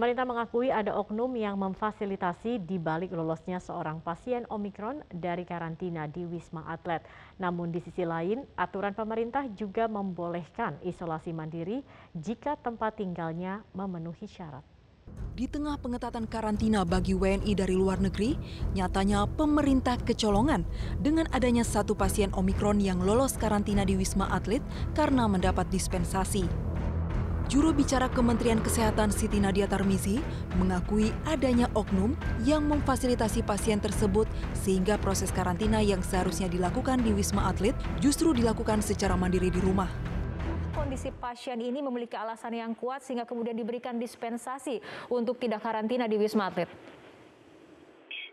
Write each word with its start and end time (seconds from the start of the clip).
Pemerintah 0.00 0.24
mengakui 0.24 0.72
ada 0.72 0.96
oknum 0.96 1.28
yang 1.36 1.60
memfasilitasi 1.60 2.64
di 2.64 2.80
balik 2.80 3.12
lolosnya 3.12 3.60
seorang 3.60 4.00
pasien 4.00 4.48
Omikron 4.48 5.04
dari 5.12 5.44
karantina 5.44 6.08
di 6.08 6.24
Wisma 6.24 6.64
Atlet. 6.72 7.04
Namun 7.36 7.68
di 7.68 7.84
sisi 7.84 8.08
lain, 8.08 8.48
aturan 8.56 8.96
pemerintah 8.96 9.44
juga 9.52 9.92
membolehkan 9.92 10.80
isolasi 10.80 11.36
mandiri 11.36 11.84
jika 12.16 12.56
tempat 12.56 12.96
tinggalnya 12.96 13.60
memenuhi 13.76 14.24
syarat. 14.24 14.64
Di 15.36 15.44
tengah 15.44 15.76
pengetatan 15.76 16.24
karantina 16.24 16.80
bagi 16.88 17.12
WNI 17.12 17.52
dari 17.52 17.76
luar 17.76 18.00
negeri, 18.00 18.40
nyatanya 18.72 19.28
pemerintah 19.28 20.00
kecolongan 20.00 20.64
dengan 20.96 21.28
adanya 21.28 21.60
satu 21.60 21.92
pasien 21.92 22.32
Omikron 22.32 22.80
yang 22.80 23.04
lolos 23.04 23.36
karantina 23.36 23.84
di 23.84 24.00
Wisma 24.00 24.32
Atlet 24.32 24.64
karena 24.96 25.28
mendapat 25.28 25.68
dispensasi. 25.68 26.69
Juru 27.50 27.74
bicara 27.74 28.06
Kementerian 28.06 28.62
Kesehatan 28.62 29.10
Siti 29.10 29.42
Nadia 29.42 29.66
Tarmizi 29.66 30.22
mengakui 30.54 31.10
adanya 31.26 31.66
oknum 31.74 32.14
yang 32.46 32.62
memfasilitasi 32.62 33.42
pasien 33.42 33.82
tersebut 33.82 34.30
sehingga 34.54 34.94
proses 35.02 35.34
karantina 35.34 35.82
yang 35.82 35.98
seharusnya 35.98 36.46
dilakukan 36.46 37.02
di 37.02 37.10
Wisma 37.10 37.50
Atlet 37.50 37.74
justru 37.98 38.30
dilakukan 38.30 38.86
secara 38.86 39.18
mandiri 39.18 39.50
di 39.50 39.58
rumah 39.58 39.90
kondisi 40.90 41.14
pasien 41.14 41.58
ini 41.62 41.78
memiliki 41.82 42.18
alasan 42.18 42.50
yang 42.50 42.74
kuat 42.74 42.98
sehingga 43.02 43.22
kemudian 43.22 43.54
diberikan 43.54 43.94
dispensasi 43.94 44.82
untuk 45.06 45.38
tidak 45.38 45.62
karantina 45.62 46.10
di 46.10 46.18
Wisma 46.18 46.50
Atlet? 46.50 46.66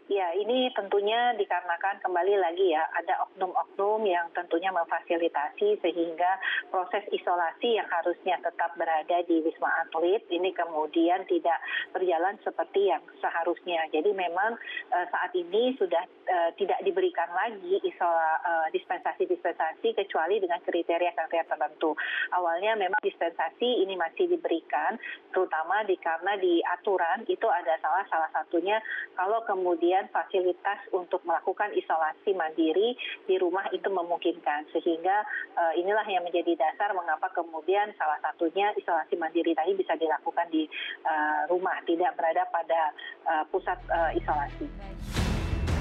Ya, 0.07 0.31
ini 0.39 0.71
tentunya 0.71 1.35
dikarenakan 1.35 1.99
kembali 1.99 2.39
lagi 2.39 2.71
ya, 2.71 2.79
ada 2.95 3.27
oknum-oknum 3.27 4.07
yang 4.07 4.31
tentunya 4.31 4.71
memfasilitasi 4.71 5.83
sehingga 5.83 6.39
proses 6.71 7.03
isolasi 7.11 7.75
yang 7.75 7.91
harusnya 7.91 8.39
tetap 8.39 8.71
berada 8.79 9.19
di 9.27 9.43
Wisma 9.43 9.67
Atlet 9.83 10.23
ini 10.31 10.55
kemudian 10.55 11.27
tidak 11.27 11.59
berjalan 11.91 12.39
seperti 12.39 12.87
yang 12.87 13.03
seharusnya. 13.19 13.83
Jadi 13.91 14.15
memang 14.15 14.55
uh, 14.95 15.05
saat 15.11 15.35
ini 15.35 15.75
sudah 15.75 16.07
uh, 16.27 16.51
tidak 16.59 16.79
diberikan 16.83 17.27
lagi 17.31 17.79
isola 17.83 18.39
uh, 18.43 18.67
dispensasi-dispensasi 18.75 19.95
kecuali 19.95 20.37
dengan 20.43 20.59
kriteria-kriteria 20.61 21.47
tertentu. 21.47 21.95
Awalnya 22.35 22.75
memang 22.75 22.99
dispensasi 23.01 23.87
ini 23.87 23.95
masih 23.95 24.27
diberikan 24.29 24.99
terutama 25.31 25.83
di 25.87 25.95
karena 25.99 26.35
di 26.37 26.59
aturan 26.63 27.23
itu 27.27 27.47
ada 27.47 27.79
salah 27.79 28.05
salah 28.11 28.29
satunya 28.35 28.79
kalau 29.15 29.41
kemudian 29.47 30.07
fasilitas 30.11 30.79
untuk 30.91 31.23
melakukan 31.23 31.71
isolasi 31.73 32.35
mandiri 32.35 32.95
di 33.25 33.35
rumah 33.39 33.67
itu 33.71 33.87
memungkinkan 33.87 34.69
sehingga 34.75 35.23
uh, 35.55 35.73
inilah 35.75 36.05
yang 36.07 36.23
menjadi 36.23 36.57
dasar 36.59 36.91
mengapa 36.93 37.31
kemudian 37.33 37.91
salah 37.95 38.19
satunya 38.19 38.71
isolasi 38.75 39.15
mandiri 39.15 39.55
tadi 39.55 39.73
bisa 39.73 39.95
dilakukan 39.95 40.47
di 40.51 40.67
uh, 41.05 41.47
rumah 41.51 41.79
tidak 41.87 42.13
berada 42.19 42.43
pada 42.51 42.81
uh, 43.25 43.43
pusat 43.49 43.79
uh, 43.91 44.11
isolasi. 44.15 45.16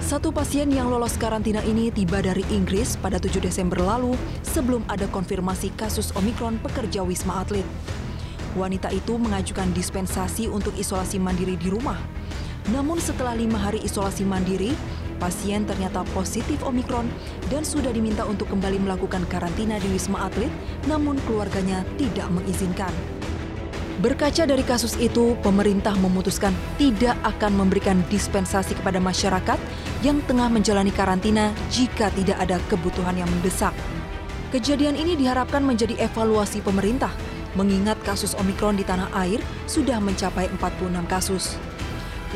Satu 0.07 0.31
pasien 0.31 0.71
yang 0.71 0.87
lolos 0.87 1.19
karantina 1.19 1.59
ini 1.67 1.91
tiba 1.91 2.23
dari 2.23 2.47
Inggris 2.55 2.95
pada 2.95 3.19
7 3.19 3.43
Desember 3.43 3.83
lalu 3.83 4.15
sebelum 4.47 4.87
ada 4.87 5.11
konfirmasi 5.11 5.75
kasus 5.75 6.15
Omikron 6.15 6.63
pekerja 6.63 7.03
Wisma 7.03 7.43
Atlet. 7.43 7.67
Wanita 8.55 8.95
itu 8.95 9.19
mengajukan 9.19 9.67
dispensasi 9.75 10.47
untuk 10.47 10.79
isolasi 10.79 11.19
mandiri 11.19 11.59
di 11.59 11.75
rumah 11.75 11.99
namun 12.75 12.99
setelah 12.99 13.39
lima 13.39 13.63
hari 13.63 13.79
isolasi 13.87 14.27
mandiri, 14.27 14.75
pasien 15.23 15.63
ternyata 15.63 16.03
positif 16.11 16.59
Omikron 16.67 17.07
dan 17.47 17.63
sudah 17.63 17.95
diminta 17.95 18.27
untuk 18.27 18.51
kembali 18.51 18.83
melakukan 18.83 19.23
karantina 19.31 19.79
di 19.79 19.87
Wisma 19.95 20.27
Atlet, 20.27 20.51
namun 20.91 21.15
keluarganya 21.31 21.87
tidak 21.95 22.27
mengizinkan. 22.35 22.91
Berkaca 23.97 24.45
dari 24.45 24.61
kasus 24.61 24.93
itu, 25.01 25.41
pemerintah 25.41 25.97
memutuskan 25.97 26.53
tidak 26.77 27.17
akan 27.25 27.65
memberikan 27.65 28.05
dispensasi 28.13 28.77
kepada 28.77 29.01
masyarakat 29.01 29.57
yang 30.05 30.21
tengah 30.29 30.53
menjalani 30.53 30.93
karantina 30.93 31.49
jika 31.73 32.13
tidak 32.13 32.37
ada 32.37 32.61
kebutuhan 32.69 33.17
yang 33.17 33.29
mendesak. 33.41 33.73
Kejadian 34.53 35.01
ini 35.01 35.17
diharapkan 35.17 35.65
menjadi 35.65 35.97
evaluasi 35.97 36.61
pemerintah, 36.61 37.11
mengingat 37.57 37.97
kasus 38.05 38.37
Omikron 38.37 38.77
di 38.77 38.85
tanah 38.85 39.09
air 39.17 39.41
sudah 39.65 39.97
mencapai 39.97 40.53
46 40.61 41.09
kasus 41.09 41.57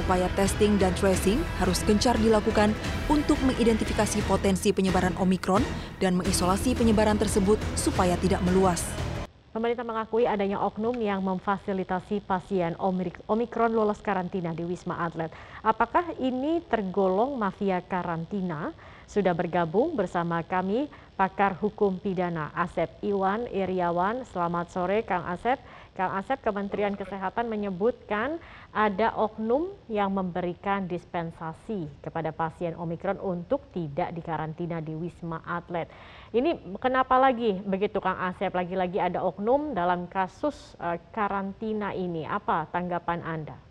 upaya 0.00 0.32
testing 0.38 0.80
dan 0.80 0.96
tracing 0.96 1.42
harus 1.60 1.84
gencar 1.84 2.16
dilakukan 2.16 2.72
untuk 3.12 3.36
mengidentifikasi 3.44 4.24
potensi 4.24 4.72
penyebaran 4.72 5.12
Omikron 5.20 5.60
dan 6.00 6.16
mengisolasi 6.16 6.72
penyebaran 6.72 7.20
tersebut 7.20 7.60
supaya 7.76 8.16
tidak 8.16 8.40
meluas. 8.48 9.09
Pemerintah 9.50 9.82
mengakui 9.82 10.30
adanya 10.30 10.62
oknum 10.62 10.94
yang 11.02 11.26
memfasilitasi 11.26 12.22
pasien 12.22 12.78
Omikron 13.26 13.74
lolos 13.74 13.98
karantina 13.98 14.54
di 14.54 14.62
Wisma 14.62 15.02
Atlet. 15.02 15.34
Apakah 15.66 16.14
ini 16.22 16.62
tergolong 16.70 17.34
mafia 17.34 17.82
karantina? 17.82 18.70
Sudah 19.10 19.34
bergabung 19.34 19.98
bersama 19.98 20.46
kami 20.46 20.86
pakar 21.18 21.58
hukum 21.58 21.98
pidana 21.98 22.54
Asep 22.54 22.94
Iwan 23.02 23.50
Iriawan. 23.50 24.22
Selamat 24.30 24.70
sore 24.70 25.02
Kang 25.02 25.26
Asep. 25.26 25.58
Kang 25.94 26.14
Asep, 26.16 26.40
Kementerian 26.40 26.94
Kesehatan 26.94 27.50
menyebutkan 27.50 28.38
ada 28.70 29.10
oknum 29.18 29.74
yang 29.90 30.14
memberikan 30.14 30.86
dispensasi 30.86 31.90
kepada 32.00 32.30
pasien 32.30 32.78
Omikron 32.78 33.18
untuk 33.18 33.66
tidak 33.74 34.14
dikarantina 34.14 34.78
di 34.78 34.94
Wisma 34.94 35.42
Atlet. 35.42 35.90
Ini 36.30 36.78
kenapa 36.78 37.18
lagi 37.18 37.58
begitu 37.62 37.98
Kang 37.98 38.18
Asep? 38.18 38.54
Lagi-lagi 38.54 39.02
ada 39.02 39.22
oknum 39.26 39.74
dalam 39.74 40.06
kasus 40.06 40.78
uh, 40.78 40.94
karantina 41.10 41.90
ini. 41.90 42.22
Apa 42.22 42.70
tanggapan 42.70 43.20
Anda? 43.26 43.69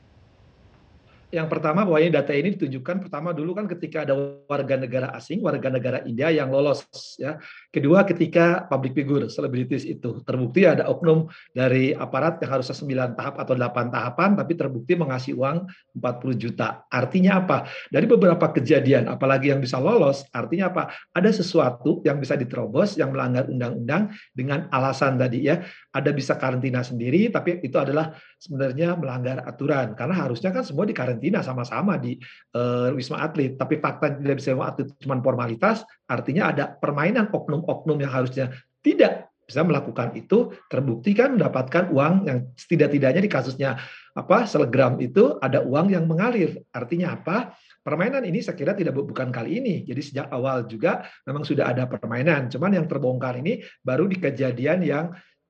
Yang 1.29 1.45
pertama 1.45 1.85
bahwa 1.85 2.01
data 2.09 2.33
ini 2.33 2.57
ditunjukkan 2.57 3.05
pertama 3.05 3.29
dulu 3.37 3.53
kan 3.53 3.69
ketika 3.69 4.01
ada 4.01 4.17
warga 4.49 4.81
negara 4.81 5.13
asing, 5.13 5.45
warga 5.45 5.69
negara 5.69 6.01
India 6.01 6.33
yang 6.33 6.49
lolos 6.49 6.89
ya. 7.21 7.37
Kedua 7.69 8.01
ketika 8.01 8.65
public 8.65 8.97
figure, 8.97 9.29
selebritis 9.29 9.85
itu 9.85 10.25
terbukti 10.25 10.65
ada 10.65 10.89
oknum 10.89 11.29
dari 11.53 11.93
aparat 11.93 12.41
yang 12.41 12.57
harusnya 12.57 12.73
9 12.73 13.13
tahap 13.13 13.37
atau 13.45 13.53
8 13.53 13.93
tahapan 13.93 14.29
tapi 14.41 14.57
terbukti 14.57 14.97
mengasih 14.97 15.37
uang 15.37 15.69
40 16.01 16.33
juta. 16.33 16.89
Artinya 16.89 17.45
apa? 17.45 17.69
Dari 17.93 18.09
beberapa 18.09 18.49
kejadian 18.49 19.05
apalagi 19.05 19.53
yang 19.53 19.61
bisa 19.61 19.77
lolos, 19.77 20.25
artinya 20.33 20.73
apa? 20.73 20.89
Ada 21.13 21.45
sesuatu 21.45 22.01
yang 22.09 22.17
bisa 22.17 22.33
diterobos 22.41 22.97
yang 22.97 23.13
melanggar 23.13 23.45
undang-undang 23.45 24.09
dengan 24.33 24.65
alasan 24.73 25.21
tadi 25.21 25.45
ya. 25.45 25.61
Ada 25.93 26.09
bisa 26.09 26.41
karantina 26.41 26.81
sendiri 26.81 27.29
tapi 27.29 27.61
itu 27.61 27.77
adalah 27.77 28.17
sebenarnya 28.41 28.97
melanggar 28.97 29.45
aturan 29.45 29.93
karena 29.93 30.25
harusnya 30.25 30.49
kan 30.49 30.65
semua 30.65 30.89
dikarantina 30.89 31.18
karantina 31.19 31.43
sama-sama 31.43 31.99
di 31.99 32.15
uh, 32.55 32.95
Wisma 32.95 33.27
Atlet. 33.27 33.59
Tapi 33.59 33.83
fakta 33.83 34.15
tidak 34.15 34.39
bisa 34.39 34.55
Wisma 34.55 34.71
Atlet 34.71 34.87
cuma 35.03 35.19
formalitas, 35.19 35.83
artinya 36.07 36.55
ada 36.55 36.71
permainan 36.71 37.27
oknum-oknum 37.35 37.99
yang 37.99 38.15
harusnya 38.15 38.55
tidak 38.79 39.27
bisa 39.43 39.65
melakukan 39.65 40.13
itu 40.13 40.53
terbukti 40.69 41.11
kan 41.17 41.33
mendapatkan 41.33 41.89
uang 41.89 42.29
yang 42.29 42.53
setidak-tidaknya 42.53 43.17
di 43.17 43.31
kasusnya 43.33 43.81
apa 44.13 44.45
selegram 44.45 45.01
itu 45.01 45.35
ada 45.41 45.65
uang 45.65 45.91
yang 45.91 46.05
mengalir. 46.05 46.63
Artinya 46.71 47.17
apa? 47.17 47.57
Permainan 47.81 48.21
ini 48.29 48.45
saya 48.45 48.53
kira 48.53 48.77
tidak 48.77 48.93
bukan 48.93 49.33
kali 49.33 49.57
ini. 49.57 49.75
Jadi 49.89 50.01
sejak 50.05 50.27
awal 50.29 50.69
juga 50.69 51.01
memang 51.25 51.41
sudah 51.41 51.73
ada 51.73 51.89
permainan. 51.89 52.45
Cuman 52.53 52.77
yang 52.77 52.85
terbongkar 52.85 53.41
ini 53.41 53.65
baru 53.81 54.05
di 54.05 54.21
kejadian 54.21 54.85
yang 54.85 55.05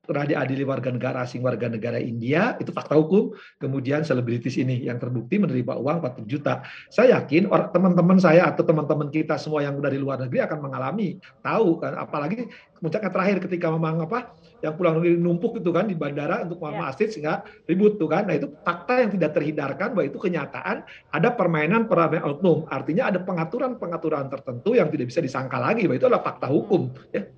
pernah 0.09 0.25
diadili 0.25 0.65
warga 0.65 0.89
negara 0.89 1.21
asing 1.21 1.45
warga 1.45 1.69
negara 1.69 2.01
India 2.01 2.57
itu 2.57 2.73
fakta 2.73 2.97
hukum. 2.97 3.37
Kemudian 3.61 4.01
selebritis 4.01 4.57
ini 4.57 4.89
yang 4.89 4.97
terbukti 4.97 5.37
menerima 5.37 5.77
uang 5.77 6.01
40 6.01 6.25
juta. 6.25 6.65
Saya 6.89 7.21
yakin 7.21 7.45
teman-teman 7.69 8.17
saya 8.17 8.49
atau 8.49 8.65
teman-teman 8.65 9.13
kita 9.13 9.37
semua 9.37 9.61
yang 9.61 9.77
dari 9.77 10.01
luar 10.01 10.17
negeri 10.17 10.41
akan 10.41 10.65
mengalami 10.65 11.21
tahu 11.45 11.77
kan. 11.77 11.93
Apalagi 12.01 12.49
puncaknya 12.81 13.13
terakhir 13.13 13.37
ketika 13.45 13.69
memang 13.69 14.09
apa 14.09 14.33
yang 14.65 14.73
pulang 14.73 14.97
negeri 14.97 15.21
numpuk 15.21 15.61
itu 15.61 15.69
kan 15.69 15.85
di 15.85 15.93
bandara 15.93 16.41
untuk 16.41 16.57
Muhammad 16.57 16.97
ya. 16.97 17.05
sehingga 17.05 17.45
ribut 17.69 18.01
tuh 18.01 18.09
kan. 18.09 18.25
Nah 18.25 18.41
itu 18.41 18.49
fakta 18.65 19.05
yang 19.05 19.13
tidak 19.13 19.37
terhindarkan 19.37 19.93
bahwa 19.93 20.09
itu 20.09 20.17
kenyataan 20.17 20.81
ada 21.13 21.29
permainan 21.37 21.85
permainan 21.85 22.25
oknum. 22.25 22.65
Artinya 22.65 23.13
ada 23.13 23.21
pengaturan-pengaturan 23.21 24.25
tertentu 24.33 24.73
yang 24.73 24.89
tidak 24.89 25.13
bisa 25.13 25.21
disangka 25.21 25.61
lagi 25.61 25.85
bahwa 25.85 26.01
itu 26.01 26.07
adalah 26.09 26.25
fakta 26.25 26.49
hukum 26.49 26.89
ya 27.13 27.29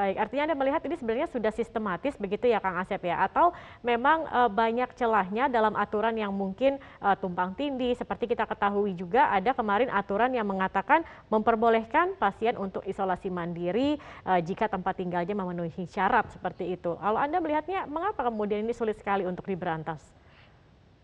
Baik, 0.00 0.16
artinya 0.16 0.42
Anda 0.48 0.56
melihat 0.56 0.80
ini 0.88 0.96
sebenarnya 0.96 1.28
sudah 1.28 1.52
sistematis 1.52 2.16
begitu 2.16 2.48
ya 2.48 2.56
Kang 2.56 2.80
Asep 2.80 3.04
ya? 3.04 3.20
Atau 3.20 3.52
memang 3.84 4.24
e, 4.32 4.40
banyak 4.48 4.96
celahnya 4.96 5.52
dalam 5.52 5.76
aturan 5.76 6.16
yang 6.16 6.32
mungkin 6.32 6.80
e, 6.80 7.08
tumpang 7.20 7.52
tindih 7.52 7.92
seperti 7.92 8.32
kita 8.32 8.48
ketahui 8.48 8.96
juga 8.96 9.28
ada 9.28 9.52
kemarin 9.52 9.92
aturan 9.92 10.32
yang 10.32 10.48
mengatakan 10.48 11.04
memperbolehkan 11.28 12.16
pasien 12.16 12.56
untuk 12.56 12.80
isolasi 12.88 13.28
mandiri 13.28 14.00
e, 14.00 14.32
jika 14.40 14.72
tempat 14.72 14.96
tinggalnya 14.96 15.36
memenuhi 15.36 15.84
syarat 15.84 16.32
seperti 16.32 16.80
itu. 16.80 16.96
Kalau 16.96 17.20
Anda 17.20 17.36
melihatnya 17.36 17.84
mengapa 17.84 18.24
kemudian 18.24 18.64
ini 18.64 18.72
sulit 18.72 18.96
sekali 18.96 19.28
untuk 19.28 19.44
diberantas? 19.44 20.19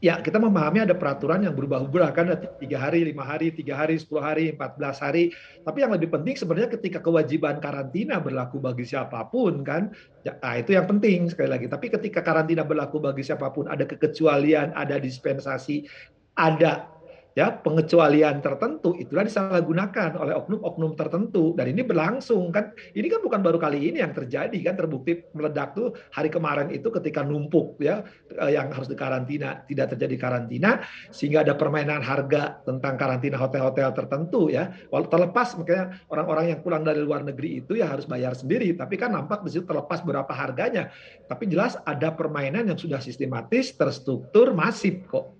Ya 0.05 0.21
kita 0.21 0.37
memahami 0.37 0.85
ada 0.85 0.93
peraturan 0.93 1.41
yang 1.41 1.57
berubah-ubah 1.57 2.09
kan 2.13 2.29
tiga 2.61 2.77
hari, 2.77 3.09
lima 3.09 3.25
hari, 3.25 3.49
tiga 3.49 3.81
hari, 3.81 3.97
sepuluh 3.97 4.21
hari, 4.21 4.53
empat 4.53 4.77
belas 4.77 5.01
hari. 5.01 5.33
Tapi 5.65 5.79
yang 5.81 5.93
lebih 5.97 6.13
penting 6.13 6.37
sebenarnya 6.37 6.71
ketika 6.77 7.01
kewajiban 7.01 7.57
karantina 7.65 8.21
berlaku 8.21 8.61
bagi 8.61 8.85
siapa 8.85 9.25
pun 9.33 9.65
kan, 9.65 9.93
ya, 10.21 10.37
nah 10.41 10.61
itu 10.61 10.77
yang 10.77 10.85
penting 10.85 11.33
sekali 11.33 11.49
lagi. 11.49 11.67
Tapi 11.67 11.89
ketika 11.89 12.21
karantina 12.21 12.61
berlaku 12.61 13.01
bagi 13.01 13.25
siapa 13.25 13.49
pun 13.49 13.73
ada 13.73 13.89
kekecualian, 13.89 14.77
ada 14.77 15.01
dispensasi, 15.01 15.89
ada 16.37 16.96
ya 17.37 17.53
pengecualian 17.53 18.41
tertentu 18.41 18.97
itulah 18.97 19.29
disalahgunakan 19.29 20.17
oleh 20.17 20.35
oknum-oknum 20.41 20.97
tertentu. 20.97 21.53
Dan 21.53 21.77
ini 21.77 21.85
berlangsung 21.85 22.49
kan? 22.49 22.73
Ini 22.97 23.07
kan 23.13 23.21
bukan 23.21 23.45
baru 23.45 23.61
kali 23.61 23.93
ini 23.93 24.01
yang 24.01 24.17
terjadi 24.17 24.57
kan? 24.65 24.75
Terbukti 24.81 25.21
meledak 25.37 25.77
tuh 25.77 25.93
hari 26.17 26.33
kemarin 26.33 26.73
itu 26.73 26.89
ketika 26.89 27.21
numpuk 27.21 27.77
ya 27.77 28.01
eh, 28.33 28.57
yang 28.57 28.73
harus 28.73 28.89
dikarantina 28.89 29.69
tidak 29.69 29.93
terjadi 29.93 30.17
karantina 30.17 30.81
sehingga 31.13 31.45
ada 31.45 31.53
permainan 31.53 32.01
harga 32.01 32.65
tentang 32.65 32.97
karantina 32.97 33.37
hotel-hotel 33.37 33.93
tertentu 33.93 34.49
ya. 34.49 34.73
Walau 34.89 35.13
terlepas 35.13 35.53
makanya 35.61 36.01
orang-orang 36.09 36.57
yang 36.57 36.61
pulang 36.65 36.83
dari 36.89 37.05
luar 37.05 37.21
negeri 37.21 37.61
itu 37.61 37.77
ya 37.77 37.93
harus 37.93 38.09
bayar 38.09 38.33
sendiri. 38.33 38.73
Tapi 38.73 38.97
kan 38.97 39.13
nampak 39.13 39.45
di 39.45 39.53
situ 39.53 39.69
terlepas 39.69 40.01
berapa 40.01 40.33
harganya. 40.33 40.89
Tapi 41.29 41.53
jelas 41.53 41.77
ada 41.85 42.17
permainan 42.17 42.73
yang 42.73 42.81
sudah 42.81 43.05
sistematis 43.05 43.77
terstruktur 43.77 44.57
masif 44.57 45.05
kok 45.13 45.36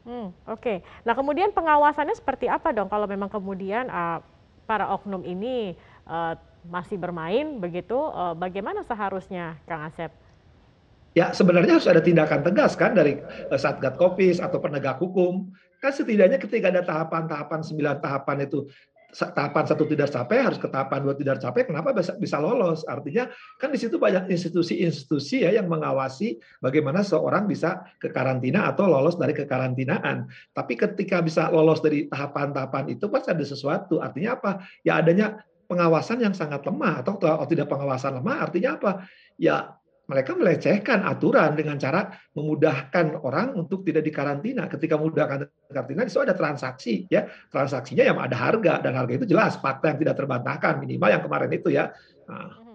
Hmm, 0.00 0.32
oke. 0.48 0.80
Nah, 1.04 1.12
kemudian 1.12 1.52
pengawasannya 1.52 2.16
seperti 2.16 2.48
apa 2.48 2.72
dong 2.72 2.88
kalau 2.88 3.04
memang 3.04 3.28
kemudian 3.28 3.88
uh, 3.92 4.24
para 4.64 4.88
oknum 4.96 5.20
ini 5.28 5.76
uh, 6.08 6.34
masih 6.64 6.96
bermain 6.96 7.60
begitu, 7.60 7.96
uh, 7.96 8.32
bagaimana 8.32 8.80
seharusnya 8.84 9.60
Kang 9.68 9.84
Asep? 9.84 10.12
Ya, 11.10 11.34
sebenarnya 11.34 11.74
harus 11.76 11.90
ada 11.90 11.98
tindakan 11.98 12.46
tegas 12.46 12.78
kan 12.78 12.94
dari 12.94 13.18
uh, 13.20 13.58
Satgas 13.60 13.98
Kopis 13.98 14.38
atau 14.38 14.62
penegak 14.62 15.02
hukum. 15.02 15.52
Kan 15.80 15.92
setidaknya 15.92 16.36
ketika 16.36 16.68
ada 16.68 16.84
tahapan-tahapan 16.84 17.60
sembilan 17.64 18.04
tahapan 18.04 18.44
itu 18.44 18.68
tahapan 19.12 19.64
satu 19.66 19.84
tidak 19.90 20.08
capai 20.10 20.38
harus 20.42 20.58
ke 20.58 20.70
tahapan 20.70 21.02
dua 21.02 21.14
tidak 21.18 21.42
capai 21.42 21.66
kenapa 21.66 21.90
bisa, 21.90 22.14
bisa 22.14 22.38
lolos? 22.38 22.86
Artinya 22.86 23.26
kan 23.58 23.74
di 23.74 23.78
situ 23.78 23.98
banyak 23.98 24.30
institusi-institusi 24.30 25.42
ya 25.42 25.50
yang 25.54 25.66
mengawasi 25.66 26.38
bagaimana 26.62 27.02
seorang 27.02 27.50
bisa 27.50 27.82
ke 27.98 28.10
karantina 28.14 28.70
atau 28.70 28.86
lolos 28.86 29.18
dari 29.18 29.34
kekarantinaan. 29.34 30.30
Tapi 30.54 30.78
ketika 30.78 31.18
bisa 31.20 31.50
lolos 31.50 31.82
dari 31.82 32.06
tahapan-tahapan 32.06 32.94
itu 32.94 33.10
pasti 33.10 33.28
ada 33.34 33.44
sesuatu. 33.44 33.98
Artinya 33.98 34.38
apa? 34.38 34.62
Ya 34.86 35.02
adanya 35.02 35.42
pengawasan 35.70 36.18
yang 36.18 36.34
sangat 36.34 36.66
lemah 36.66 37.06
atau 37.06 37.14
kalau 37.18 37.46
tidak 37.46 37.70
pengawasan 37.70 38.18
lemah 38.18 38.50
artinya 38.50 38.74
apa? 38.78 39.06
Ya 39.38 39.79
mereka 40.10 40.34
melecehkan 40.34 41.06
aturan 41.06 41.54
dengan 41.54 41.78
cara 41.78 42.10
memudahkan 42.34 43.22
orang 43.22 43.54
untuk 43.54 43.86
tidak 43.86 44.02
dikarantina. 44.02 44.66
Ketika 44.66 44.98
memudahkan 44.98 45.70
karantina, 45.70 46.02
itu 46.02 46.18
ada 46.18 46.34
transaksi, 46.34 47.06
ya 47.06 47.30
transaksinya 47.46 48.02
yang 48.02 48.18
ada 48.18 48.34
harga 48.34 48.82
dan 48.82 48.98
harga 48.98 49.22
itu 49.22 49.30
jelas 49.30 49.54
fakta 49.62 49.94
yang 49.94 50.02
tidak 50.02 50.18
terbantahkan 50.18 50.82
minimal 50.82 51.14
yang 51.14 51.22
kemarin 51.22 51.50
itu 51.54 51.70
ya. 51.70 51.94
Nah. 52.26 52.58
Mhm. 52.58 52.70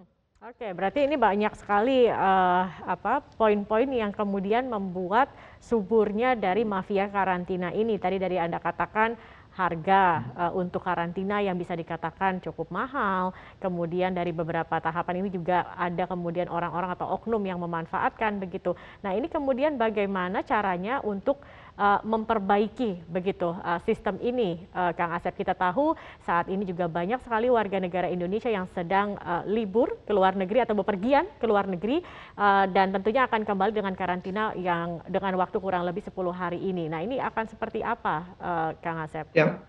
Oke, 0.45 0.77
berarti 0.77 1.09
ini 1.09 1.17
banyak 1.17 1.57
sekali 1.57 2.05
uh, 2.05 2.63
apa 2.85 3.25
poin-poin 3.33 3.89
yang 3.89 4.13
kemudian 4.13 4.69
membuat 4.69 5.33
suburnya 5.57 6.37
dari 6.37 6.61
mafia 6.61 7.09
karantina 7.09 7.73
ini. 7.73 7.97
Tadi 7.97 8.21
dari 8.21 8.37
anda 8.37 8.61
katakan 8.61 9.17
harga 9.55 10.03
uh, 10.35 10.51
untuk 10.51 10.83
karantina 10.83 11.39
yang 11.39 11.55
bisa 11.55 11.71
dikatakan 11.71 12.43
cukup 12.43 12.67
mahal. 12.75 13.31
Kemudian 13.63 14.11
dari 14.11 14.35
beberapa 14.35 14.83
tahapan 14.83 15.23
ini 15.23 15.31
juga 15.31 15.71
ada 15.79 16.03
kemudian 16.05 16.51
orang-orang 16.51 16.91
atau 16.91 17.07
oknum 17.15 17.39
yang 17.47 17.63
memanfaatkan 17.63 18.43
begitu. 18.43 18.75
Nah, 18.99 19.15
ini 19.15 19.31
kemudian 19.31 19.79
bagaimana 19.79 20.43
caranya 20.43 20.99
untuk 21.07 21.39
uh, 21.79 21.99
memperbaiki 22.03 23.05
begitu 23.07 23.51
uh, 23.51 23.79
sistem 23.83 24.19
ini, 24.19 24.63
uh, 24.75 24.91
Kang 24.95 25.11
Asep. 25.15 25.35
Kita 25.35 25.55
tahu 25.55 25.95
saat 26.23 26.47
ini 26.51 26.63
juga 26.67 26.89
banyak 26.89 27.21
sekali 27.23 27.47
warga 27.51 27.77
negara 27.79 28.07
Indonesia 28.09 28.49
yang 28.49 28.67
sedang 28.71 29.19
uh, 29.21 29.43
libur 29.47 29.99
ke 30.03 30.11
luar 30.11 30.35
negeri 30.35 30.63
atau 30.63 30.75
bepergian 30.75 31.27
ke 31.39 31.45
luar 31.45 31.67
negeri 31.67 32.01
uh, 32.35 32.65
dan 32.71 32.91
tentunya 32.95 33.27
akan 33.27 33.43
kembali 33.43 33.71
dengan 33.75 33.93
karantina 33.93 34.55
yang 34.57 35.03
dengan 35.07 35.35
waktu 35.39 35.57
kurang 35.59 35.83
lebih 35.87 36.03
10 36.03 36.15
hari 36.33 36.59
ini. 36.59 36.87
Nah, 36.87 37.03
ini 37.03 37.19
akan 37.19 37.45
seperti 37.47 37.83
apa, 37.83 38.25
uh, 38.39 38.69
Kang 38.79 38.99
Asep? 39.03 39.29
Yang 39.35 39.61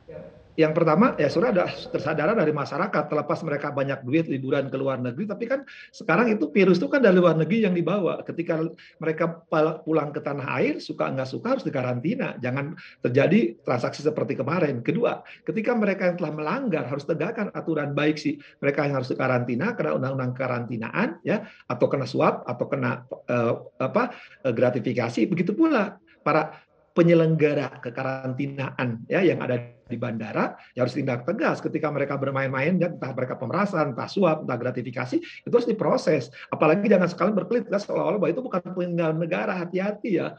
yang 0.57 0.73
pertama 0.73 1.13
ya 1.21 1.29
sudah 1.29 1.53
ada 1.53 1.69
kesadaran 1.69 2.37
dari 2.37 2.51
masyarakat. 2.51 3.05
Terlepas 3.13 3.45
mereka 3.45 3.69
banyak 3.71 4.03
duit 4.09 4.25
liburan 4.27 4.73
ke 4.73 4.77
luar 4.81 4.97
negeri 4.97 5.29
tapi 5.29 5.45
kan 5.45 5.69
sekarang 5.93 6.33
itu 6.33 6.49
virus 6.49 6.81
itu 6.81 6.89
kan 6.89 7.05
dari 7.05 7.21
luar 7.21 7.37
negeri 7.37 7.69
yang 7.69 7.77
dibawa. 7.77 8.25
Ketika 8.25 8.65
mereka 8.97 9.45
pulang 9.85 10.11
ke 10.17 10.21
tanah 10.25 10.49
air 10.57 10.81
suka 10.81 11.13
nggak 11.13 11.29
suka 11.29 11.57
harus 11.57 11.65
dikarantina. 11.65 12.41
Jangan 12.41 12.73
terjadi 13.05 13.61
transaksi 13.63 14.01
seperti 14.01 14.41
kemarin. 14.41 14.81
Kedua 14.81 15.21
ketika 15.45 15.77
mereka 15.77 16.09
yang 16.09 16.17
telah 16.17 16.33
melanggar 16.33 16.89
harus 16.89 17.05
tegakkan 17.05 17.53
aturan 17.53 17.93
baik 17.93 18.17
sih. 18.17 18.41
Mereka 18.65 18.89
yang 18.89 18.97
harus 18.97 19.13
dikarantina 19.13 19.77
karena 19.77 20.01
undang-undang 20.01 20.33
karantinaan 20.33 21.21
ya 21.21 21.45
atau 21.69 21.87
kena 21.87 22.09
suap 22.09 22.49
atau 22.49 22.65
kena 22.65 23.05
uh, 23.29 23.61
apa 23.77 24.17
uh, 24.43 24.53
gratifikasi 24.57 25.29
begitu 25.29 25.53
pula 25.53 26.01
para 26.27 26.66
penyelenggara 26.97 27.85
kekarantinaan 27.85 29.05
ya 29.05 29.21
yang 29.21 29.45
ada 29.45 29.77
di 29.87 30.01
bandara 30.01 30.57
ya 30.73 30.83
harus 30.83 30.97
tindak 30.97 31.29
tegas 31.29 31.61
ketika 31.61 31.93
mereka 31.93 32.17
bermain-main 32.17 32.81
ya 32.81 32.89
entah 32.89 33.13
mereka 33.13 33.37
pemerasan, 33.37 33.93
entah 33.93 34.09
suap, 34.09 34.49
entah 34.49 34.57
gratifikasi 34.57 35.21
itu 35.21 35.53
harus 35.53 35.69
diproses. 35.69 36.33
Apalagi 36.49 36.89
jangan 36.89 37.07
sekali 37.07 37.31
berkelit 37.37 37.69
ya, 37.69 37.79
seolah-olah 37.79 38.19
bahwa 38.19 38.33
itu 38.33 38.43
bukan 38.43 38.61
penyelenggara 38.73 39.15
negara, 39.15 39.53
hati-hati 39.55 40.11
ya. 40.19 40.35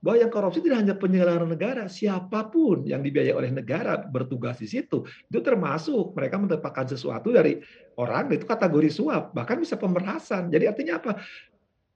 Bahwa 0.00 0.16
yang 0.16 0.32
korupsi 0.32 0.64
tidak 0.64 0.80
hanya 0.80 0.96
penyelenggara 0.96 1.44
negara, 1.44 1.84
siapa 1.86 2.48
pun 2.48 2.88
yang 2.88 3.04
dibiayai 3.04 3.36
oleh 3.36 3.52
negara 3.52 4.00
bertugas 4.00 4.56
di 4.56 4.66
situ, 4.66 5.04
itu 5.04 5.38
termasuk 5.44 6.16
mereka 6.16 6.40
mendapatkan 6.40 6.88
sesuatu 6.88 7.28
dari 7.28 7.60
orang 8.00 8.32
itu 8.32 8.48
kategori 8.48 8.90
suap, 8.90 9.36
bahkan 9.36 9.60
bisa 9.60 9.76
pemerasan. 9.76 10.48
Jadi 10.48 10.64
artinya 10.64 10.96
apa? 10.98 11.20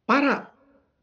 Para 0.05 0.54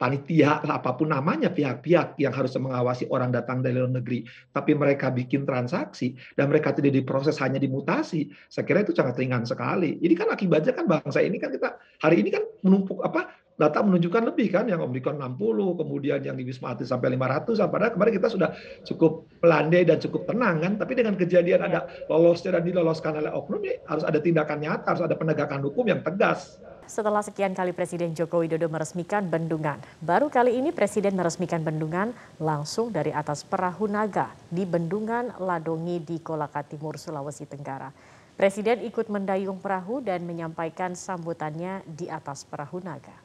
panitia 0.01 0.65
apa 0.65 0.97
pun 0.97 1.13
namanya 1.13 1.53
pihak-pihak 1.53 2.17
yang 2.17 2.33
harus 2.33 2.57
mengawasi 2.57 3.05
orang 3.13 3.29
datang 3.29 3.61
dari 3.61 3.77
luar 3.77 3.93
negeri. 4.01 4.25
Tapi 4.49 4.73
mereka 4.73 5.13
bikin 5.13 5.45
transaksi 5.45 6.17
dan 6.33 6.49
mereka 6.49 6.73
tidak 6.73 6.97
diproses 6.97 7.37
hanya 7.37 7.61
dimutasi 7.61 8.33
saya 8.49 8.65
kira 8.65 8.81
itu 8.81 8.97
sangat 8.97 9.21
ringan 9.21 9.45
sekali. 9.45 10.01
Ini 10.01 10.17
kan 10.17 10.33
akibatnya 10.33 10.73
kan 10.73 10.89
bangsa 10.89 11.21
ini 11.21 11.37
kan 11.37 11.53
kita 11.53 11.77
hari 12.01 12.25
ini 12.25 12.33
kan 12.33 12.41
menumpuk 12.65 12.97
apa 13.05 13.29
data 13.61 13.85
menunjukkan 13.85 14.33
lebih 14.33 14.57
kan 14.57 14.65
yang 14.65 14.81
Omikron 14.81 15.21
60 15.21 15.37
kemudian 15.77 16.17
yang 16.25 16.33
di 16.33 16.49
Wisma 16.49 16.73
Atlet 16.73 16.89
sampai 16.89 17.13
500 17.13 17.61
padahal 17.69 17.93
kemarin 17.93 18.13
kita 18.17 18.29
sudah 18.33 18.49
cukup 18.89 19.29
melandai 19.45 19.85
dan 19.85 20.01
cukup 20.01 20.25
tenang 20.25 20.65
kan. 20.65 20.73
Tapi 20.81 20.97
dengan 20.97 21.13
kejadian 21.13 21.61
ada 21.61 21.85
lolosnya 22.09 22.57
dan 22.57 22.65
diloloskan 22.65 23.21
oleh 23.21 23.29
oknum 23.29 23.61
ya 23.61 23.77
harus 23.85 24.01
ada 24.01 24.17
tindakan 24.17 24.65
nyata 24.65 24.97
harus 24.97 25.05
ada 25.05 25.13
penegakan 25.13 25.61
hukum 25.61 25.85
yang 25.85 26.01
tegas 26.01 26.57
setelah 26.91 27.23
sekian 27.23 27.55
kali 27.55 27.71
Presiden 27.71 28.11
Joko 28.11 28.43
Widodo 28.43 28.67
meresmikan 28.67 29.31
bendungan. 29.31 29.79
Baru 30.03 30.27
kali 30.27 30.59
ini 30.59 30.75
Presiden 30.75 31.15
meresmikan 31.15 31.63
bendungan 31.63 32.11
langsung 32.35 32.91
dari 32.91 33.15
atas 33.15 33.47
perahu 33.47 33.87
naga 33.87 34.35
di 34.51 34.67
Bendungan 34.67 35.39
Ladongi 35.39 36.03
di 36.03 36.19
Kolaka 36.19 36.67
Timur, 36.67 36.99
Sulawesi 36.99 37.47
Tenggara. 37.47 37.95
Presiden 38.35 38.83
ikut 38.83 39.07
mendayung 39.07 39.63
perahu 39.63 40.03
dan 40.03 40.27
menyampaikan 40.27 40.91
sambutannya 40.91 41.79
di 41.87 42.11
atas 42.11 42.43
perahu 42.43 42.83
naga. 42.83 43.15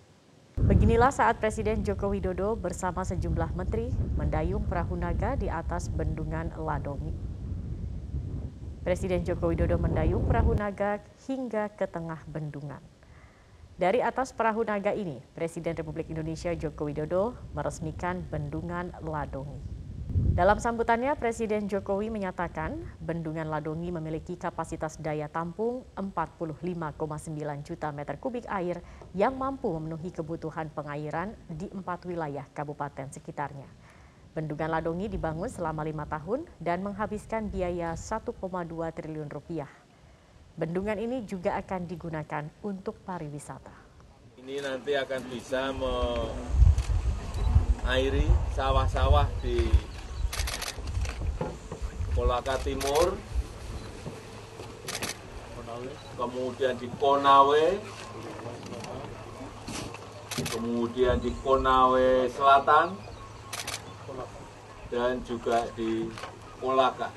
Beginilah 0.56 1.10
saat 1.10 1.42
Presiden 1.42 1.82
Joko 1.82 2.14
Widodo 2.14 2.54
bersama 2.54 3.02
sejumlah 3.02 3.50
menteri 3.58 3.90
mendayung 4.14 4.62
perahu 4.64 4.94
naga 4.94 5.34
di 5.34 5.50
atas 5.50 5.90
Bendungan 5.90 6.54
Ladongi. 6.54 7.12
Presiden 8.86 9.26
Joko 9.26 9.50
Widodo 9.50 9.74
mendayung 9.82 10.22
perahu 10.24 10.54
naga 10.54 11.02
hingga 11.26 11.66
ke 11.74 11.90
tengah 11.90 12.22
bendungan. 12.30 12.78
Dari 13.76 14.00
atas 14.00 14.32
perahu 14.32 14.64
naga 14.64 14.96
ini, 14.96 15.20
Presiden 15.36 15.76
Republik 15.76 16.08
Indonesia 16.08 16.48
Joko 16.56 16.88
Widodo 16.88 17.36
meresmikan 17.52 18.24
Bendungan 18.24 18.88
Ladongi. 19.04 19.60
Dalam 20.32 20.56
sambutannya, 20.56 21.12
Presiden 21.20 21.68
Jokowi 21.68 22.08
menyatakan 22.08 22.80
Bendungan 23.04 23.52
Ladongi 23.52 23.92
memiliki 23.92 24.40
kapasitas 24.40 24.96
daya 24.96 25.28
tampung 25.28 25.84
45,9 25.92 27.68
juta 27.68 27.92
meter 27.92 28.16
kubik 28.16 28.48
air 28.48 28.80
yang 29.12 29.36
mampu 29.36 29.68
memenuhi 29.68 30.08
kebutuhan 30.08 30.72
pengairan 30.72 31.36
di 31.52 31.68
empat 31.68 32.08
wilayah 32.08 32.48
kabupaten 32.56 33.12
sekitarnya. 33.12 33.68
Bendungan 34.32 34.72
Ladongi 34.72 35.12
dibangun 35.12 35.52
selama 35.52 35.84
lima 35.84 36.08
tahun 36.08 36.48
dan 36.64 36.80
menghabiskan 36.80 37.52
biaya 37.52 37.92
1,2 37.92 38.40
triliun 38.96 39.28
rupiah. 39.28 39.68
Bendungan 40.56 40.96
ini 40.96 41.20
juga 41.28 41.52
akan 41.60 41.84
digunakan 41.84 42.48
untuk 42.64 42.96
pariwisata. 43.04 43.76
Ini 44.40 44.64
nanti 44.64 44.96
akan 44.96 45.20
bisa 45.28 45.68
mengairi 47.84 48.24
sawah-sawah 48.56 49.28
di 49.44 49.68
Kolaka 52.16 52.56
Timur, 52.64 53.20
kemudian 56.16 56.72
di 56.80 56.88
Konawe, 56.96 57.76
kemudian 60.56 61.20
di 61.20 61.36
Konawe 61.44 62.32
Selatan, 62.32 62.96
dan 64.88 65.20
juga 65.20 65.68
di 65.76 66.08
Polaka. 66.56 67.12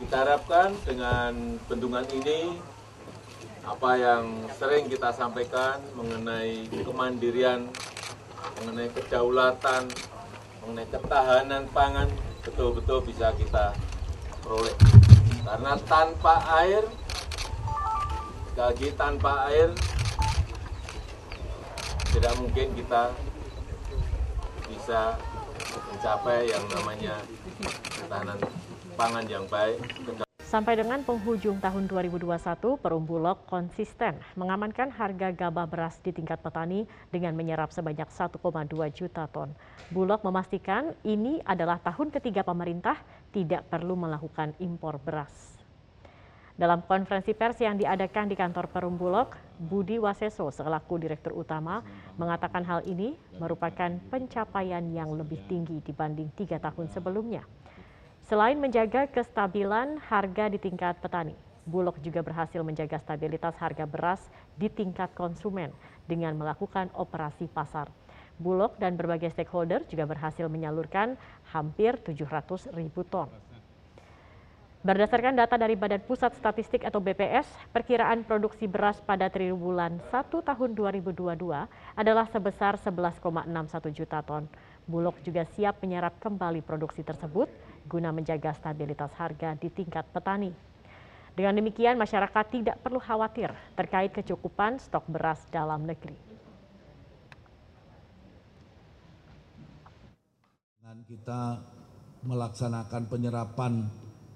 Kita 0.00 0.24
harapkan 0.24 0.72
dengan 0.86 1.60
bendungan 1.68 2.06
ini 2.14 2.56
apa 3.62 3.94
yang 3.94 4.42
sering 4.58 4.90
kita 4.90 5.14
sampaikan 5.14 5.78
mengenai 5.94 6.66
kemandirian, 6.82 7.70
mengenai 8.58 8.90
kedaulatan, 8.90 9.86
mengenai 10.62 10.86
ketahanan 10.90 11.64
pangan 11.70 12.08
betul-betul 12.42 13.06
bisa 13.06 13.30
kita 13.38 13.76
peroleh. 14.42 14.74
Karena 15.42 15.78
tanpa 15.86 16.42
air, 16.62 16.82
lagi 18.58 18.88
tanpa 18.98 19.46
air, 19.50 19.70
tidak 22.12 22.34
mungkin 22.42 22.66
kita 22.74 23.14
bisa 24.66 25.14
mencapai 25.90 26.50
yang 26.50 26.64
namanya 26.70 27.14
ketahanan 27.94 28.38
pangan 28.94 29.24
yang 29.26 29.44
baik. 29.48 29.80
Sampai 30.52 30.76
dengan 30.76 31.00
penghujung 31.00 31.64
tahun 31.64 31.88
2021, 31.88 32.76
Perum 32.76 33.08
Bulog 33.08 33.48
konsisten 33.48 34.20
mengamankan 34.36 34.92
harga 34.92 35.32
gabah 35.32 35.64
beras 35.64 35.96
di 36.04 36.12
tingkat 36.12 36.44
petani 36.44 36.84
dengan 37.08 37.32
menyerap 37.32 37.72
sebanyak 37.72 38.04
1,2 38.12 38.36
juta 38.92 39.24
ton. 39.32 39.56
Bulog 39.88 40.20
memastikan 40.20 40.92
ini 41.08 41.40
adalah 41.48 41.80
tahun 41.80 42.12
ketiga 42.12 42.44
pemerintah 42.44 43.00
tidak 43.32 43.64
perlu 43.72 43.96
melakukan 43.96 44.52
impor 44.60 45.00
beras. 45.00 45.56
Dalam 46.52 46.84
konferensi 46.84 47.32
pers 47.32 47.56
yang 47.64 47.80
diadakan 47.80 48.28
di 48.28 48.36
kantor 48.36 48.68
Perum 48.68 49.00
Bulog, 49.00 49.32
Budi 49.56 49.96
Waseso 49.96 50.52
selaku 50.52 51.00
Direktur 51.00 51.32
Utama 51.32 51.80
mengatakan 52.20 52.60
hal 52.68 52.84
ini 52.84 53.16
merupakan 53.40 53.88
pencapaian 54.12 54.84
yang 54.92 55.16
lebih 55.16 55.40
tinggi 55.48 55.80
dibanding 55.80 56.28
tiga 56.36 56.60
tahun 56.60 56.92
sebelumnya. 56.92 57.40
Selain 58.32 58.56
menjaga 58.56 59.04
kestabilan 59.12 60.00
harga 60.08 60.48
di 60.48 60.56
tingkat 60.56 60.96
petani, 61.04 61.36
Bulog 61.68 62.00
juga 62.00 62.24
berhasil 62.24 62.64
menjaga 62.64 62.96
stabilitas 62.96 63.52
harga 63.60 63.84
beras 63.84 64.24
di 64.56 64.72
tingkat 64.72 65.12
konsumen 65.12 65.68
dengan 66.08 66.40
melakukan 66.40 66.88
operasi 66.96 67.44
pasar. 67.52 67.92
Bulog 68.40 68.80
dan 68.80 68.96
berbagai 68.96 69.36
stakeholder 69.36 69.84
juga 69.84 70.08
berhasil 70.08 70.48
menyalurkan 70.48 71.20
hampir 71.52 72.00
700 72.00 72.72
ribu 72.72 73.04
ton. 73.04 73.28
Berdasarkan 74.80 75.36
data 75.36 75.60
dari 75.60 75.76
Badan 75.76 76.00
Pusat 76.00 76.32
Statistik 76.40 76.88
atau 76.88 77.04
BPS, 77.04 77.44
perkiraan 77.68 78.24
produksi 78.24 78.64
beras 78.64 78.96
pada 79.04 79.28
triwulan 79.28 80.00
1 80.08 80.32
tahun 80.32 80.70
2022 80.72 81.36
adalah 82.00 82.26
sebesar 82.32 82.80
11,61 82.80 83.92
juta 83.92 84.24
ton. 84.24 84.48
Bulog 84.88 85.20
juga 85.22 85.46
siap 85.52 85.78
menyerap 85.84 86.18
kembali 86.18 86.64
produksi 86.66 87.06
tersebut 87.06 87.46
guna 87.86 88.14
menjaga 88.14 88.54
stabilitas 88.54 89.10
harga 89.18 89.54
di 89.58 89.68
tingkat 89.70 90.06
petani. 90.12 90.52
Dengan 91.32 91.56
demikian, 91.56 91.96
masyarakat 91.96 92.44
tidak 92.52 92.76
perlu 92.84 93.00
khawatir 93.00 93.48
terkait 93.72 94.12
kecukupan 94.12 94.76
stok 94.76 95.08
beras 95.08 95.40
dalam 95.48 95.88
negeri. 95.88 96.12
Dan 100.84 101.08
kita 101.08 101.56
melaksanakan 102.20 103.08
penyerapan 103.08 103.88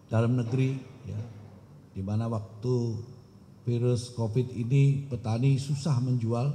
dalam 0.08 0.40
negeri, 0.40 0.80
ya, 1.04 1.20
di 1.92 2.00
mana 2.00 2.32
waktu 2.32 2.96
virus 3.68 4.16
COVID 4.16 4.56
ini 4.56 5.04
petani 5.04 5.60
susah 5.60 6.00
menjual 6.00 6.48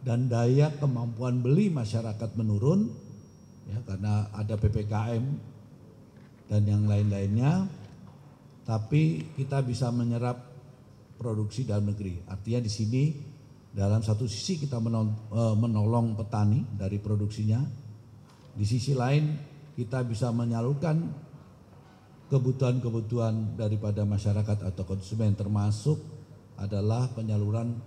dan 0.00 0.24
daya 0.30 0.72
kemampuan 0.80 1.44
beli 1.44 1.68
masyarakat 1.68 2.32
menurun, 2.32 2.88
ya 3.68 3.76
karena 3.84 4.32
ada 4.32 4.56
ppkm 4.56 5.51
dan 6.52 6.68
yang 6.68 6.84
lain-lainnya 6.84 7.64
tapi 8.68 9.32
kita 9.32 9.64
bisa 9.64 9.88
menyerap 9.88 10.36
produksi 11.16 11.64
dalam 11.64 11.88
negeri. 11.88 12.20
Artinya 12.28 12.60
di 12.60 12.68
sini 12.68 13.02
dalam 13.72 14.04
satu 14.04 14.28
sisi 14.28 14.60
kita 14.60 14.76
menolong 15.56 16.12
petani 16.12 16.60
dari 16.76 17.00
produksinya 17.00 17.56
di 18.52 18.68
sisi 18.68 18.92
lain 18.92 19.32
kita 19.72 20.04
bisa 20.04 20.28
menyalurkan 20.28 21.08
kebutuhan-kebutuhan 22.28 23.56
daripada 23.56 24.04
masyarakat 24.04 24.60
atau 24.60 24.84
konsumen 24.84 25.32
termasuk 25.32 25.96
adalah 26.60 27.08
penyaluran 27.16 27.80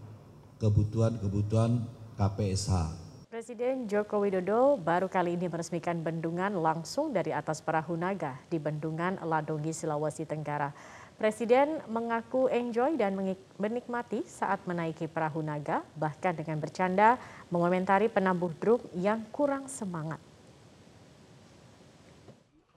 kebutuhan-kebutuhan 0.57 1.85
KPSH 2.17 3.04
Presiden 3.45 3.85
Joko 3.85 4.25
Widodo 4.25 4.73
baru 4.73 5.05
kali 5.05 5.37
ini 5.37 5.45
meresmikan 5.45 6.01
bendungan 6.01 6.49
langsung 6.65 7.13
dari 7.13 7.29
atas 7.29 7.61
perahu 7.61 7.93
naga 7.93 8.41
di 8.49 8.57
Bendungan 8.57 9.21
Ladongi, 9.21 9.69
Sulawesi 9.69 10.25
Tenggara. 10.25 10.73
Presiden 11.13 11.77
mengaku 11.85 12.49
enjoy 12.49 12.97
dan 12.97 13.13
menikmati 13.61 14.25
saat 14.25 14.65
menaiki 14.65 15.05
perahu 15.05 15.45
naga, 15.45 15.85
bahkan 15.93 16.33
dengan 16.33 16.57
bercanda 16.57 17.21
mengomentari 17.53 18.09
penambuh 18.09 18.49
drum 18.57 18.81
yang 18.97 19.21
kurang 19.29 19.69
semangat. 19.69 20.17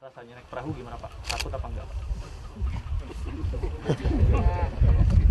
Rasanya 0.05 0.37
naik 0.37 0.53
perahu 0.53 0.69
gimana 0.77 1.01
Pak? 1.01 1.13
Takut 1.33 1.49
apa 1.49 1.65
enggak 1.65 1.89
Pak? 1.89 1.97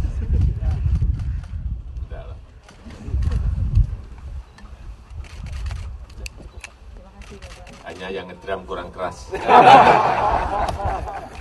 hanya 7.97 8.13
yang 8.13 8.29
ngedram 8.29 8.61
kurang 8.69 8.93
keras. 8.93 9.33